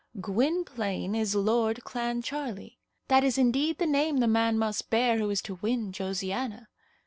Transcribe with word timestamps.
Gwynplaine 0.19 1.13
is 1.13 1.35
Lord 1.35 1.81
Clancharlie. 1.83 2.79
That 3.07 3.23
is 3.23 3.37
indeed 3.37 3.77
the 3.77 3.85
name 3.85 4.17
the 4.17 4.25
man 4.27 4.57
must 4.57 4.89
bear 4.89 5.19
who 5.19 5.29
is 5.29 5.43
to 5.43 5.59
win 5.61 5.91
Josiana. 5.91 6.69